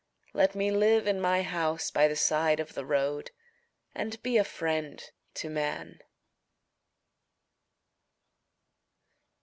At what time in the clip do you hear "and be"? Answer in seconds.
3.93-4.35